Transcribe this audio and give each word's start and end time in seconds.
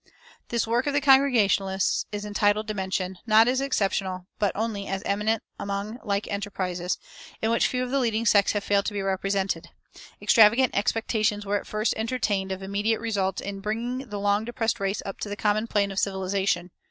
This 0.49 0.65
work 0.65 0.87
of 0.87 0.93
the 0.95 0.99
Congregationalists 0.99 2.07
is 2.11 2.25
entitled 2.25 2.67
to 2.67 2.73
mention, 2.73 3.19
not 3.27 3.47
as 3.47 3.61
exceptional, 3.61 4.25
but 4.39 4.51
only 4.55 4.87
as 4.87 5.03
eminent 5.03 5.43
among 5.59 5.99
like 6.03 6.27
enterprises, 6.27 6.97
in 7.39 7.51
which 7.51 7.67
few 7.67 7.83
of 7.83 7.91
the 7.91 7.99
leading 7.99 8.25
sects 8.25 8.53
have 8.53 8.63
failed 8.63 8.85
to 8.85 8.93
be 8.93 9.03
represented. 9.03 9.69
Extravagant 10.19 10.75
expectations 10.75 11.45
were 11.45 11.59
at 11.59 11.67
first 11.67 11.93
entertained 11.97 12.51
of 12.51 12.63
immediate 12.63 12.99
results 12.99 13.43
in 13.43 13.59
bringing 13.59 14.09
the 14.09 14.17
long 14.19 14.43
depressed 14.43 14.79
race 14.79 15.03
up 15.05 15.19
to 15.19 15.29
the 15.29 15.35
common 15.35 15.67
plane 15.67 15.91
of 15.91 15.99
civilization. 15.99 16.71